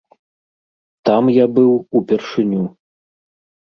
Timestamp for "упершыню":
2.03-2.63